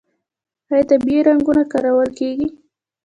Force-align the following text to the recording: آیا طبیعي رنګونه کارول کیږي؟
آیا 0.71 0.83
طبیعي 0.89 1.19
رنګونه 1.27 1.63
کارول 1.71 2.09
کیږي؟ 2.19 2.47